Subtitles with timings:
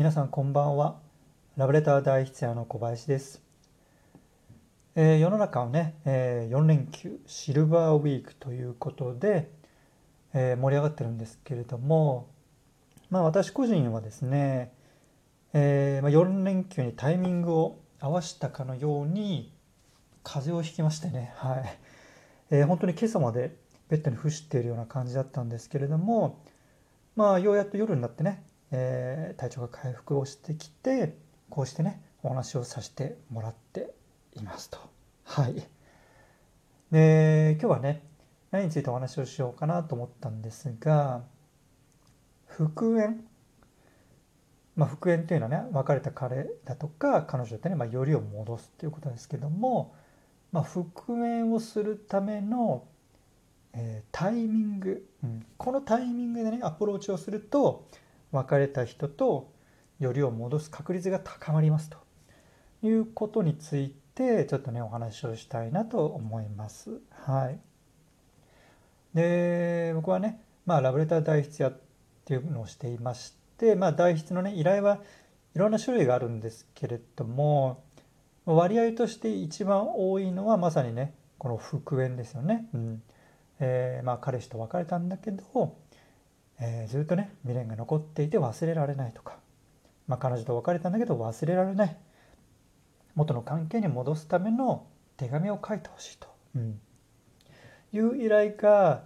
[0.00, 0.98] 皆さんこんばんは。
[1.58, 3.42] ラブレター大筆屋の小林です、
[4.94, 9.50] えー、世の中はね、えー、4連休シルバーウィークということで、
[10.32, 12.30] えー、盛り上がってるんですけれども
[13.10, 14.72] まあ私個人はですね、
[15.52, 19.52] えまあ、4連休にタイミングを合わしたかのように
[20.22, 21.78] 風邪をひきましてねはい、
[22.52, 23.54] え、本当に今朝まで
[23.90, 26.42] ベッドに伏しているような感じだったんですけれども
[27.16, 28.42] まあようやっと夜になってね
[28.72, 31.16] えー、体調が回復をしてきて
[31.48, 33.92] こうしてねお話をさせてもらって
[34.34, 34.78] いますと。
[35.24, 35.54] はい。
[36.90, 38.02] で今日はね
[38.50, 41.22] 何についてお話をしようかなと思ったんですが
[42.46, 43.24] 復縁
[44.76, 49.94] まあ、復縁というのはね別れた彼だとか彼女ってね、まあ、よりを戻すということですけども、
[50.52, 52.84] まあ、復縁をするための、
[53.74, 57.88] え、タイミング、うん、このタイミングでねアプローチをすると
[58.32, 59.52] 別れた人と
[59.98, 61.98] よりを戻す確率が高まりますと
[62.82, 67.00] いうことについてちょっとねお話をしたいなと思います。
[67.10, 67.58] はい、
[69.14, 71.78] で僕はね、まあ、ラブレター代筆屋っ
[72.24, 75.00] ていうのをしていまして、まあ、代筆のね依頼は
[75.54, 77.82] いろんな種類があるんですけれども
[78.46, 82.68] 割合として一番多いのはまさにねこの復縁ですよね。
[82.74, 83.02] うん
[83.60, 85.76] えー、まあ彼氏と別れたんだけど
[86.60, 89.38] えー、ずっとね未練が残っていて忘れられないとか、
[90.06, 91.96] まあ、彼女と別れたんだけど忘れられない。
[93.14, 96.80] 元の関係に戻すための手紙を書いてほしいと、うん、
[97.92, 99.04] いう依頼が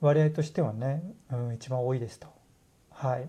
[0.00, 2.28] 割合としてはね、うん、一番多いですと。
[2.90, 3.28] はい、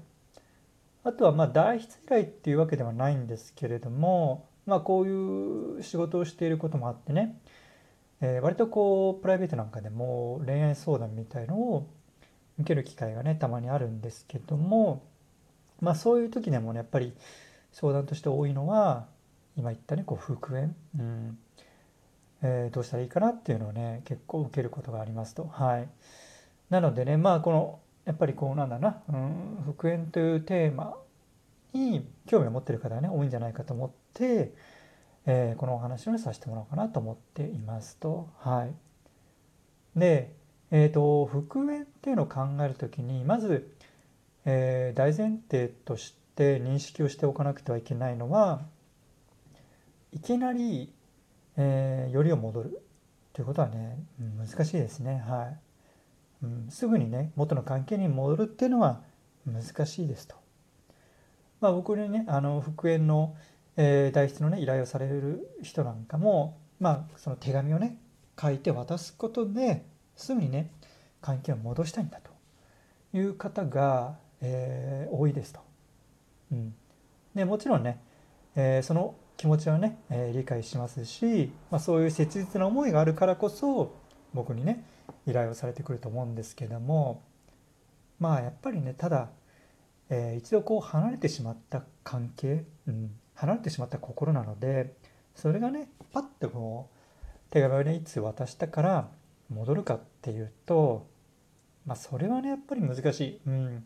[1.03, 7.39] あとはまあ代筆依頼っていうわけではないんですけれども、まあ、こういう仕事をしていることもあってね、
[8.21, 11.89] えー、割とこうプライベートなんかでも恋愛相談みたいのを
[12.59, 15.03] 受ける機会がねたまにあるんですけども
[15.79, 17.13] まあそういう時でもねやっぱり
[17.71, 19.07] 相談として多いのは
[19.57, 21.37] 今言ったねこう復縁、うん。
[22.43, 25.45] えー、どうしたらいいかなっていうのをね結構受けることがありますと。
[25.45, 25.89] はい。
[26.69, 30.97] なのでねまあこのやっぱりこうなんだな、うん、復縁というテーマ
[31.73, 34.53] に興味を持ってる方はね多いんじゃないかと思って、
[35.25, 38.29] えー、このお話を、ね、させてもらおうかなと思っていますと。
[38.39, 38.73] はい。
[39.99, 40.33] で
[40.73, 43.75] えーと、復縁っていうのを考える時にまず、
[44.45, 48.61] えー、大前提として認識をしておかなくてはいけないのは
[50.13, 50.93] いきなり、
[51.57, 52.81] えー、よりを戻る
[53.33, 55.51] ということはねうん難しいですねは
[56.41, 59.01] い、うん、すぐにね元の関係に戻るっていうのは
[59.45, 60.35] 難しいですと。
[61.59, 63.35] まあ、僕にねあの復縁の、
[63.77, 67.97] えー、代筆のね依頼をされる人なんかもまあその手紙をね
[68.39, 69.85] 書いて渡すことで
[70.15, 70.71] すぐにね
[71.21, 72.31] 関係を戻したいんだと
[73.17, 75.59] いう方が、えー、多いですと。
[76.51, 76.73] うん、
[77.35, 78.01] でもちろんね、
[78.55, 83.95] えー、その気持ちはね、えー、理解しますし、まあ、そういう切実な思いがあるからこそ
[84.33, 84.83] 僕にね
[85.25, 87.23] 依頼をされてくると思うんですけども
[88.19, 89.29] まあやっぱりねただ、
[90.09, 94.93] えー、一度こう離れてしまった関係、うん、離れてしまった心なので
[95.35, 99.07] それがねパッとこう手紙をねいつ渡したから
[99.51, 101.07] 戻るかっていうと
[101.85, 103.83] まあそれはねやっぱり難しい、うん、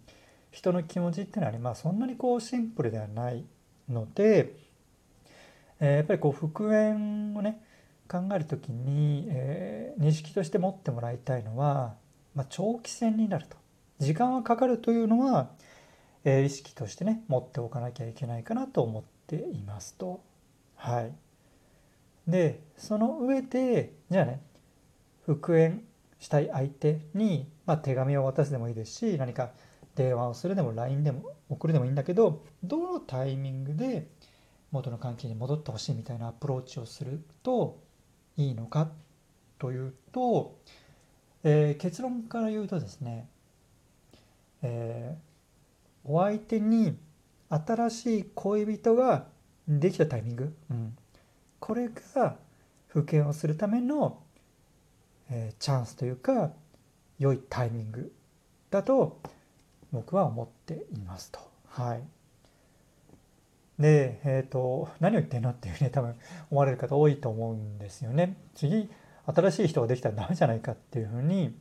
[0.51, 3.45] 人の気持ちっていうのはね、まあ、そんなにこうシンプルではない
[3.89, 4.55] ので、
[5.79, 7.61] えー、やっぱりこう復縁をね
[8.07, 11.95] 考える時に、えー、認識として持ってもらいたいのは、
[12.35, 13.57] まあ、長期戦になると。
[13.99, 15.49] 時間はかかるというのは、
[16.25, 20.21] えー、意識としてね持っておかなきゃいけないかなと思っていますと。
[20.75, 21.11] はい、
[22.27, 24.41] でその上でじゃあね
[25.25, 25.83] 復縁
[26.19, 29.51] したい相手に、まあ、手紙を渡すでもいいですし何か
[29.95, 34.07] 電話をするでも LINE でも送るでもいいんだけどどのタイミングで
[34.71, 37.79] 元の関係に戻ってほしいみたいなアプローチをすると
[38.37, 38.89] いいのか
[39.57, 40.57] というと、
[41.43, 43.27] えー、結論から言うとですね、
[44.61, 46.97] えー、お相手に
[47.49, 49.27] 新しい恋人が
[49.67, 50.97] できたタイミング、うん、
[51.59, 52.35] これが
[52.87, 54.19] 復縁をするための
[55.29, 56.51] え、チャンスというか
[57.19, 58.13] 良いタイミング
[58.69, 59.19] だと
[59.91, 61.39] 僕は思っていますと。
[61.69, 62.03] はい、
[63.79, 66.15] で、えーと、何を言ってんのっていうね多分
[66.51, 68.37] 思われる方多いと思うんですよね。
[68.53, 68.89] 次
[69.25, 71.55] 新しい人ができたらダメじゃないかっていうふうに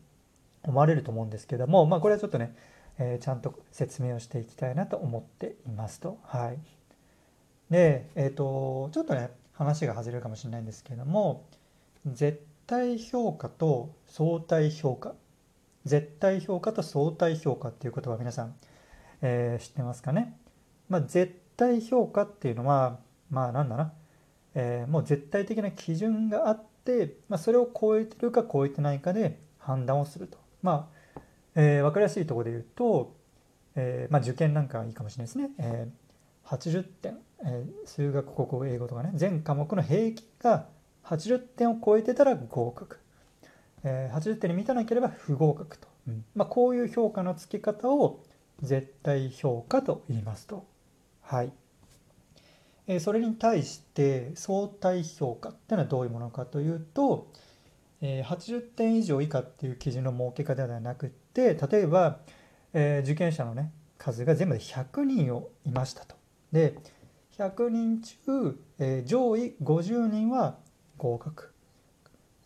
[0.62, 2.54] 思われると思うんですけどもまあこれはちょっとね、
[2.98, 6.18] えー、ちゃんと説明をしていきたいなと思っていますと。
[6.24, 6.58] はい、
[7.70, 11.44] でえ、ー、とちょっとね話が外れるかもしれないんですけども
[12.06, 15.14] 絶対評価と相対評価
[15.84, 18.54] 絶対評価と相対評価っていう言葉皆さん、
[19.22, 20.36] えー、知ってますかね、
[20.88, 22.98] まあ、絶対評価っていうのは
[23.30, 23.92] まあなんだな、
[24.54, 30.38] えー、もう絶対的な基準があって、まあ、それを超えてるか超えてないかで判断をすると。
[30.62, 31.20] まあ、
[31.54, 33.16] えー、分かりやすいところで言うと、
[33.76, 35.50] えー、まあ、受験なんかいいかもしれないですね。
[35.58, 40.68] えー、80点、え、数学、国語、英語とかね、全科目の平均が
[41.04, 42.98] 80点を超えてたら合格。
[43.84, 45.88] えー、80点に満たなければ不合格と。
[46.08, 48.22] うん、まあ、こういう評価のつけ方を
[48.60, 50.66] 絶対評価と言いますと。
[51.20, 51.52] はい。
[52.86, 57.30] えー、それに対して相対評価っていうのはどういうものかというと、
[58.00, 62.20] えー、80点以上以下っていう基準の設け方ではなくって例えば、
[62.74, 66.14] えー、受験者のね数が全部で100人をいましたと。
[66.52, 66.76] で
[67.38, 70.58] 100人中、えー、上位50人は
[70.98, 71.52] 合格、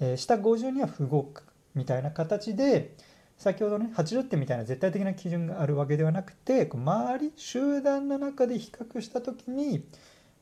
[0.01, 2.97] えー、下50人は不合格みたいな形で
[3.37, 9.85] 先ほどね80点みたいな絶対的な基準があるわけではなくて周り集団の中で比較した時に、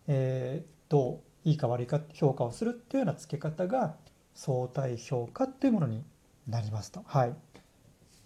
[0.08, 3.94] えー、どういいか悪いか評価をするっていうような付け方が
[4.34, 6.02] 相対評価っていうものに
[6.48, 7.02] なりますと。
[7.06, 7.36] はい。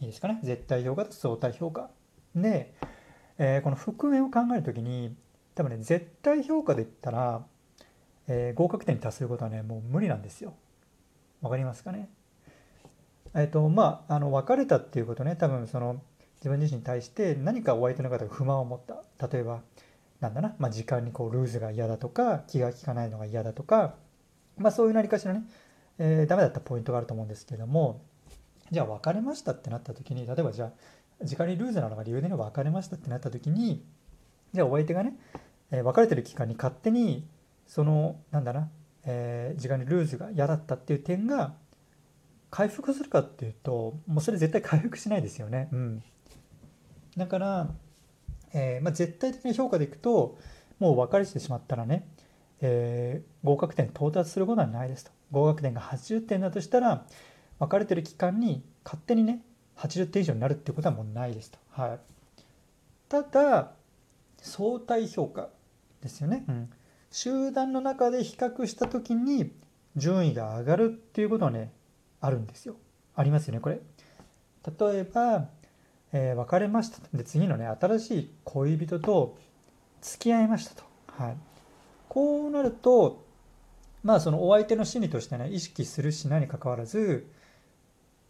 [0.01, 0.41] いいですかね。
[0.43, 1.91] 絶対評価と相対評価。
[2.35, 2.75] で、
[3.39, 5.15] えー、この復縁を考えるときに
[5.55, 7.45] 多分ね絶対評価で言ったら、
[8.29, 10.55] えー、合格点に達することはねもう無理なんですよ。
[11.43, 12.09] わかりますかね？
[13.35, 16.03] えっ、ー、とまああの別れたっていうことね多分その
[16.41, 18.81] 自分自身に対して何かお相手の方が不満を持っ
[19.19, 19.61] た例えば
[20.21, 23.95] なんだな、まあ、時間にこうルーズが嫌だとか気が利かないのが嫌だとか、
[24.59, 25.43] まあ、そういう何かしらね、
[25.99, 28.03] えー、ダメだったポイントがあると思うんですけれども
[28.71, 33.85] じゃあ別れましたってなった時に例えばじゃあ時間にルーズなのが理由でね別れましたってなった時に
[34.53, 35.15] じゃあお相手がね、
[35.71, 37.27] えー、別れてる期間に勝手に
[37.71, 38.69] そのなんだな、
[39.05, 41.55] えー、時間にルーズが嫌だったっていう点が
[42.51, 45.69] 回復するかっていうともうそれ絶対回復しないですよね。
[45.71, 46.03] うん、
[47.17, 47.71] だから、
[48.53, 50.37] えーまあ、絶対的な評価でいくと
[50.81, 52.09] もう別れてしまったらね、
[52.61, 55.13] えー、合格点到達することはないですと。
[55.31, 57.07] 合格点が80点だとしたら
[57.61, 59.45] 別れてる期間に勝手にね
[59.77, 61.59] 80点以上になるっていうことはもうないですと。
[61.71, 62.01] はい、
[63.09, 63.75] ただ
[64.39, 65.51] 相対評価
[66.03, 66.45] ですよね。
[66.49, 66.71] うん、
[67.11, 69.53] 集団の中で比較した時に
[69.97, 71.73] 順位が上がるっていうことはね
[72.21, 72.77] あるんですよ。
[73.17, 73.81] ありますよね、これ。
[74.79, 75.49] 例えば、
[76.13, 79.39] えー、別れましたで、次のね、新しい恋人と
[80.01, 80.85] 付き合いましたと。
[81.09, 81.37] はい。
[82.09, 83.25] こうなると、
[84.03, 87.27] まあそのお相手の心理としてね、意識するしないにかかわらず、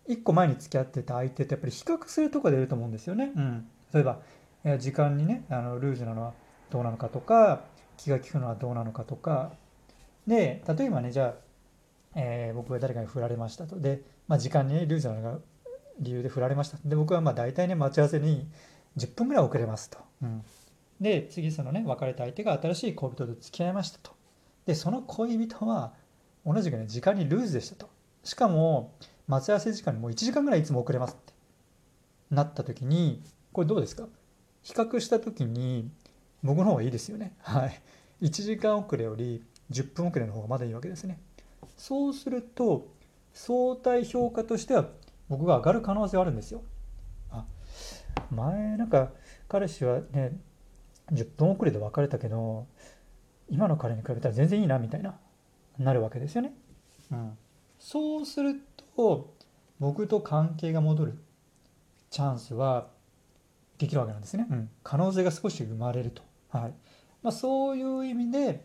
[0.07, 3.33] 一個前に付き合ってた相手とやっぱり比較するとこ出ると思うんですよね。
[3.35, 3.69] うん。
[3.93, 4.21] 例えば、
[4.65, 6.35] え時間にね、あのルーズなのは
[6.71, 7.65] どうなのかとか、
[8.03, 9.53] 気が利くのはどうなのかとか、
[10.27, 11.35] で、例えばね、じゃあ、
[12.15, 13.79] えー、僕が誰かに振られましたと。
[13.81, 15.39] で、まあ、時間に、ね、ルーズなのが
[15.99, 16.79] 理由で振られました。
[16.85, 18.49] で、僕はまあ大体ね、待ち合わせに
[18.97, 19.99] 10分ぐらい遅れますと。
[20.23, 20.43] うん、
[21.01, 24.13] で、次そのね、別れた相手が新しい恋人と付き合いましたと。
[24.67, 25.93] で、その恋人は
[26.47, 27.89] 同じくね、時間にルーズでしたと。
[28.25, 28.95] しかも、
[29.27, 31.33] 待ち合わせ時間にもう1時間ぐらいいつも遅れますって
[32.31, 33.23] なった時に、
[33.53, 34.07] これどうですか？
[34.63, 35.91] 比較した時に、
[36.43, 37.35] 僕の方がいいですよね。
[37.43, 37.81] はい。
[38.23, 41.19] 1時間遅れより10分遅れの方がまだいいわけですね。
[41.77, 42.89] そうすると
[43.33, 44.89] 相対評価としては
[45.29, 46.63] 僕が上がる可能性はあるんですよ。
[47.31, 47.45] あ
[48.31, 49.11] 前なんか
[49.49, 50.33] 彼氏はね
[51.13, 52.67] 10分遅れで別れたけど
[53.49, 55.19] 今の彼に比べたら全然いいなみたいな
[55.79, 56.53] なるわけですよね。
[57.13, 57.39] うん、
[57.79, 58.61] そうする
[58.97, 59.35] と
[59.79, 61.19] 僕と関係が戻る
[62.11, 62.89] チャンスは
[63.79, 64.47] できるわけなんですね。
[64.51, 66.23] うん、可能性が少し生まれると。
[66.51, 66.75] はい
[67.23, 68.65] まあ、そういう意味で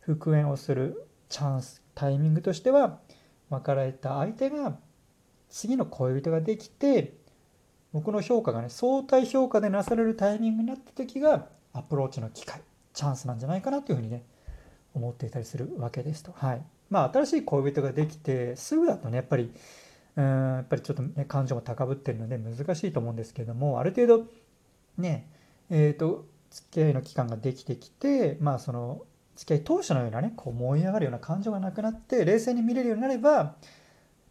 [0.00, 3.00] 復縁をするチャンスタイミングとしては
[3.50, 4.76] 別れた相手が
[5.50, 7.14] 次の恋人ができて
[7.92, 12.60] 僕の評価がね相対評価でなされるタイミングになった時がアプローチの機会
[12.92, 14.24] チャンスなんじゃないかなというふうにね
[14.94, 16.32] 思っていたりするわけですと。
[16.34, 19.52] はいまあ、新しい恋人ができてすぐだとねやっぱり
[20.16, 24.24] うんやっぱりちょっと、ね、感情も高ぶってるので難しいと思うんですけれどもある程度
[24.96, 25.28] ね
[25.70, 29.02] えっ、ー、と付き合いの期間ができてきてまあその
[29.36, 33.56] 付き合い当初のようなねこう燃え上がるような感情がなくなって冷静に見れるようになれば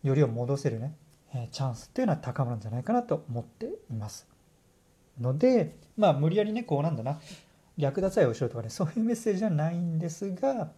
[0.04, 0.96] よりを戻せるね、
[1.34, 4.28] えチャンスっていうのは高まるんじゃないかなと思っています。
[5.20, 7.20] のでまあ無理やりねこうなんだな
[7.78, 10.72] 略奪愛をしろとかねそういうメッセージじゃないんですが、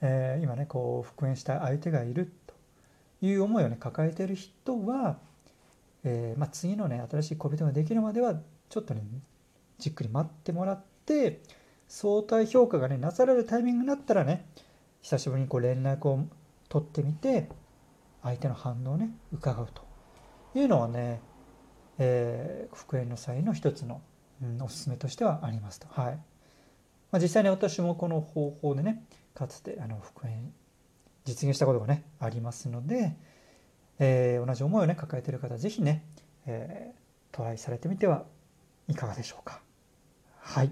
[0.00, 2.54] えー、今ねこう復縁した相手がいると
[3.26, 5.18] いう思いをね抱えている人は、
[6.04, 8.34] えー、まあ、次のね新しい恋人ができるまでは
[8.68, 9.02] ちょっとね
[9.78, 11.40] じっくり待ってもらって
[11.88, 14.46] 相対評価がねなされるタイミングになったらね
[15.02, 16.26] 久しぶりにこう連絡を
[16.68, 17.48] 取ってみて
[18.22, 19.82] 相手の反応をね伺うと
[20.58, 21.20] いうのはね、
[21.98, 24.00] えー、復縁の際の一つの、
[24.42, 25.86] うん、おすすめとしてはありますと。
[25.88, 26.14] はい
[27.12, 30.52] まあ、実際に私もこの方法でねかつてあの復縁
[31.24, 33.16] 実現したことがねありますので、
[33.98, 36.04] えー、同じ思いをね抱えている方是非ね、
[36.46, 38.24] えー、トライされてみては
[38.88, 39.65] いかがでしょうか。
[40.48, 40.70] はい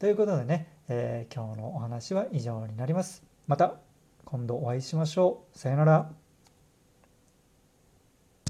[0.00, 3.22] ということでね、えー、今日のお話は以上になります。
[3.46, 3.76] また
[4.24, 5.58] 今度お会いしましょう。
[5.58, 6.21] さよなら。